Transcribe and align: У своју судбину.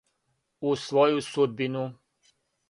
У 0.59 0.71
своју 0.83 1.19
судбину. 1.27 1.85